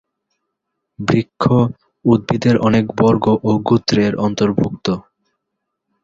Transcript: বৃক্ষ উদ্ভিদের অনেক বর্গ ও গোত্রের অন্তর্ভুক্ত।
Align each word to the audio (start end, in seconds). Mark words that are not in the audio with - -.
বৃক্ষ 0.99 1.43
উদ্ভিদের 2.05 2.55
অনেক 2.57 2.85
বর্গ 2.99 3.25
ও 3.43 3.51
গোত্রের 3.67 4.13
অন্তর্ভুক্ত। 4.17 4.87